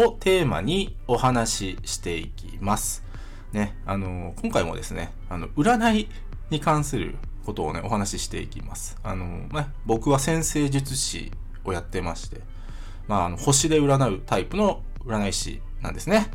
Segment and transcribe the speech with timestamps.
[0.00, 3.04] をテーマにお話ししていきます。
[3.52, 6.08] ね、あの、今回もですね、あの、占い
[6.50, 8.96] に関することをね、お話ししていきます。
[9.02, 11.32] あの、ね、僕は先生術師
[11.64, 12.40] をやってまして、
[13.08, 16.30] まあ、あの、星で占うタイプの占い師なんですね。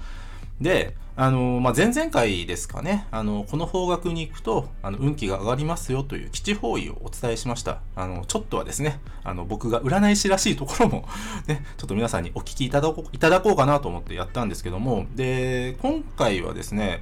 [0.61, 7.79] で、あの、まあ、前々回ですかね、あの、この方角に行くと、あの、運気が上がりますよという基地方位をお伝えしました。
[7.95, 11.07] あの、ちょっとはですね、あの、僕が占い師らしいところも、
[11.47, 17.01] ね、ちょっと皆さんにお聞きいただこう、いただこうかなと思ってやったんですけども、で、今回はですね、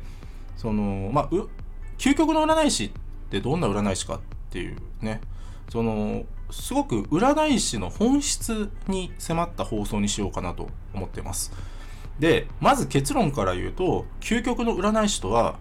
[0.58, 1.30] その、まあ、
[1.98, 2.92] 究極の占い師っ
[3.30, 4.20] てどんな占い師かっ
[4.52, 5.22] ていうね、
[5.70, 11.52] その、すごく占い師の本質に迫った放送にしようかなと思ってます。
[12.20, 15.58] で、まず結論から言うと、究極の占い師とは、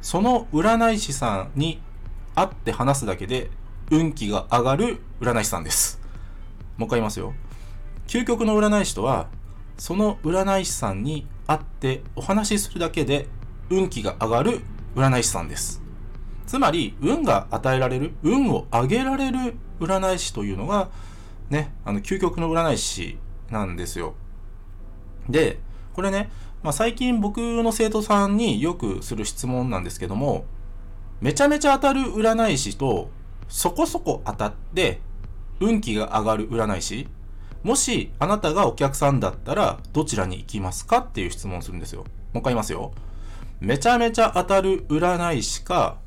[0.00, 1.80] その占い師さんに
[2.34, 3.50] 会って話すだけで
[3.90, 6.00] 運気が上がる占い師さんです。
[6.76, 7.34] もう一回言いますよ。
[8.06, 9.28] 究極の占い師とは、
[9.76, 13.28] その占い師さんに会ってお話しするだけで
[13.70, 14.60] 運気が上がる
[14.94, 15.82] 占い師さんです。
[16.46, 20.88] つまり、運が与えられる、運を上げられる占い師というのが、
[21.50, 23.18] ね、あの、究極の占い師
[23.50, 24.14] なんですよ。
[25.28, 25.60] で、
[25.98, 26.30] これね、
[26.62, 30.44] まあ、最近僕の生徒さんによくする質問なんですけども、
[31.20, 33.10] めちゃめちゃ当たる占い師と、
[33.48, 35.00] そこそこ当たって、
[35.58, 37.08] 運気が上がる占い師、
[37.64, 42.02] もしあなたがお客さんだったら、どちらに行きますかっていう質問をするんですよ。
[42.02, 42.92] もう一回言いますよ。
[43.58, 45.98] めちゃめちゃ当たる占い師か、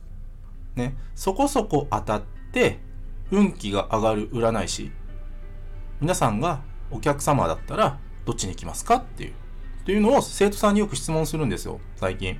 [0.77, 2.21] ね、そこそこ当たっ
[2.53, 2.79] て、
[3.29, 4.89] 運気が上がる占い師。
[5.99, 6.61] 皆さんが
[6.91, 9.40] お客様だったら、どっちに行きますかっていう。
[9.85, 12.39] というのを生徒さんによく質問するんですよ、最近。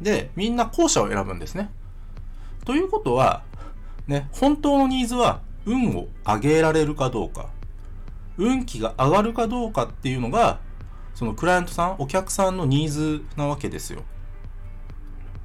[0.00, 1.70] で、みんな後者を選ぶんですね。
[2.64, 3.42] ということは、
[4.06, 7.50] ね、本当のニーズは、運を上げられるかどうか、
[8.36, 10.58] 運気が上がるかどうかっていうのが、
[11.14, 14.02] そのクライアントさん、お客さんのニーズなわけですよ。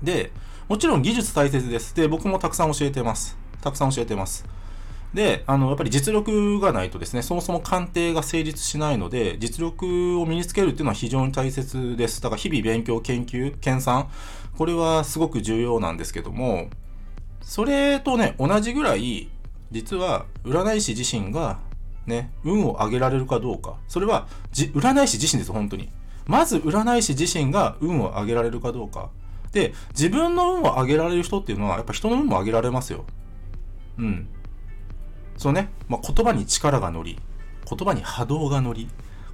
[0.02, 0.32] で、
[0.68, 1.96] もちろん技術大切です。
[1.96, 3.38] で、僕もたくさん教えてます。
[3.62, 4.46] たくさん教えてます。
[5.16, 12.22] で、あの、やっぱり実力がないとですね、そもそも鑑定が成立しないので、実力を身につけるっていうのは非常に大切です。
[12.22, 14.08] だから日々勉強、研究、研鑽、
[14.58, 16.68] これはすごく重要なんですけども、
[17.42, 19.30] それとね、同じぐらい、
[19.72, 21.60] 実は占い師自身が
[22.06, 23.78] ね、運を上げられるかどうか。
[23.88, 25.90] それは、占い師自身です、本当に。
[26.28, 29.12] まず占い師自身が運を上げられるかどうか。
[29.54, 33.06] で、自分の運を上げられる人っていうのは、やっぱ人の運も上げられますよ。
[33.98, 34.28] うん。
[35.38, 37.20] そうね、まあ、言葉に力が乗り、
[37.70, 38.88] 言葉に波動が乗り、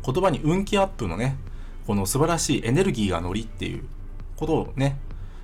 [0.03, 1.37] 言葉に運気アップのね、
[1.85, 3.83] この素晴らしいエネルギーが乗りっていう
[4.35, 4.97] ことをね、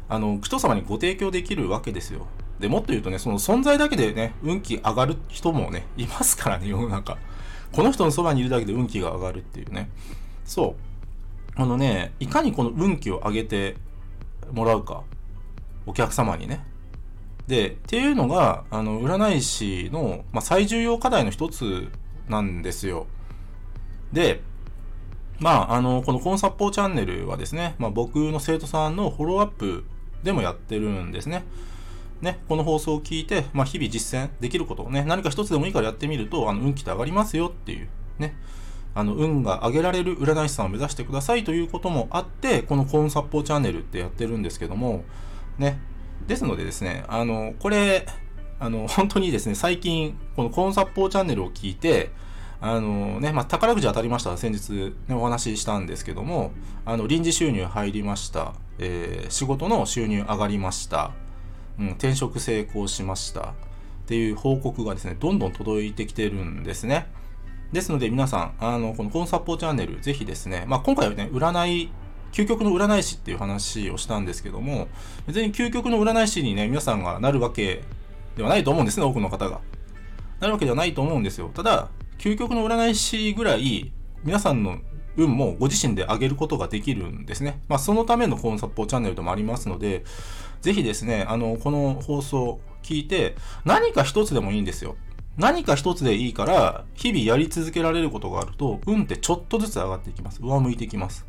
[0.09, 2.28] あの、人様にご提供できるわけですよ。
[2.59, 7.17] で、もっと言うとね、その存在だけでね、運気上がる人もね、いますからね、世の中。
[7.72, 9.90] この人のそばにいるだけで運気が上がるっていうね。
[10.46, 10.75] そ
[11.57, 11.62] う。
[11.62, 13.75] あのね、いかにこの運気を上げて
[14.51, 15.03] もらうか。
[15.85, 16.63] お客様にね。
[17.47, 21.90] で、っていうのが、あの、占い師の、まあ、最重要課題の一つ
[22.28, 23.08] なんですよ。
[24.12, 24.41] で、
[25.40, 29.85] まあ、あの、このコンサッポーチャンネルはですね、まあ、僕の生徒さんのフォローアップ
[30.24, 31.46] でもやってるんですね。
[32.22, 37.88] ね、この放送を聞いて、まあ、日々実践できることをね、何か一つでもいいからやってみると、あの、運気って上がりますよっていう、
[38.18, 38.35] ね、
[38.96, 45.03] あの、運が上げられる占い師さんを目指してくださいということもあって、このコーンサッポーチャンネルってやってるんですけども、
[45.59, 45.79] ね、
[46.25, 48.05] ですのでですね、あの、これ、
[48.59, 52.11] あの、 本当にですね、最近、このコーンサッポーチャンネルを聞いて、
[52.59, 54.35] あのね、まあ、宝くじ当たりました。
[54.35, 56.52] 先日、ね、お話ししたんですけども、
[56.85, 58.53] あの、臨時収入入りました。
[58.79, 61.11] えー、仕事の収入上がりました。
[61.79, 63.41] うん、転職成功しました。
[63.41, 63.53] っ
[64.08, 67.08] ていう報告がですね、どんどん届いてきてるんですね。
[67.72, 71.91] ですので皆さん、あの、このコンサッポーチャンネル、ぜひですね、まあ、今回はね、占い、
[72.32, 74.88] 究極の占い師っていう話をしたんですけども、
[75.26, 77.84] 別に究極の占い師にね、皆さんがなるわけ
[78.35, 79.62] ではないと思うんですね、多くの方が。
[80.40, 81.50] なるわけではないと思うんですよ。
[81.53, 81.90] ただ、
[82.20, 83.91] 究極の占い師ぐらい、
[84.24, 84.79] 皆さんの
[85.16, 87.59] 運もご自身で上げることができるんですね。
[87.68, 90.03] まあ、そのためのコンサッポーチャンネルでもありますので、
[90.62, 93.35] ぜひですね、あの、この放送聞いて、
[93.66, 94.96] 何か一つでもいいんですよ。
[95.38, 100.40] 何か一つでいいから、日々やり続けられることがあると、運ってちょっとずつ上がっていきます。
[100.41, 101.26] 上向いていきます。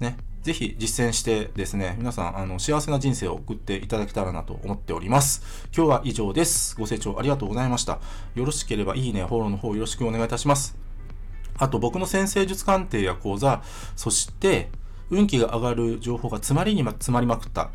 [0.00, 5.42] ね、ぜひ実践してですね、皆さん、あの、幸せな人生を送っていただけたらなと思っております。
[5.76, 6.74] 今日は以上です。
[6.76, 8.00] ご清聴ありがとうございました。
[8.34, 10.78] よろしければいいね、フォローの方よろしくお願いいたします。
[11.58, 13.62] あと、僕の先生術鑑定や講座、
[13.94, 14.70] そして、
[15.10, 17.70] 運気が上がる情報が詰まりにま、詰まりまくった。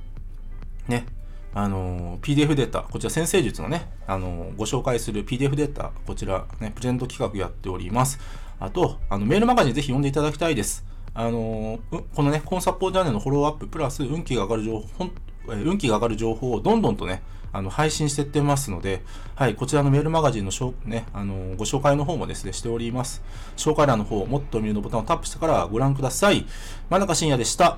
[0.88, 1.06] ね。
[1.54, 8.20] あの、PDF データ、こちら先生術のね、あの、ご紹介する PDF データ、こちらね、プレゼント企画やっております。
[8.60, 10.84] あと、あの、メールマガジンぜひ読んでいただきたいです。
[11.16, 11.80] あの、
[12.14, 15.10] このね、コンサポーチャンネルのフォローアップ、プラス運気が上がる情報、
[15.48, 17.24] 運気が上がる情報をどんどんとね、
[17.54, 19.02] あの、配信していってますので、
[19.36, 23.24] はい、こちらのメールマガジンのしょ、ね、あの、ご紹介の方もですね、しております。
[23.56, 26.46] 紹介欄の方、もっと見るのボタンをタップしてからご覧ください。
[26.90, 27.78] 真中深也でした。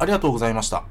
[0.00, 0.84] ありがとうございました。